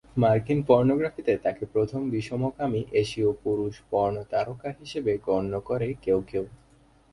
[0.15, 6.43] মার্কিন পর্নোগ্রাফিতে তাকে প্রথম বিষমকামী এশীয় পুরুষ পর্ন তারকা হিসেবে গণ্য করে কেউ কেউ।